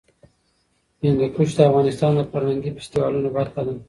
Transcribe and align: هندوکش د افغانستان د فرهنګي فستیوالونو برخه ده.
هندوکش 1.03 1.49
د 1.57 1.59
افغانستان 1.69 2.11
د 2.15 2.21
فرهنګي 2.31 2.71
فستیوالونو 2.77 3.29
برخه 3.37 3.61
ده. 3.67 3.73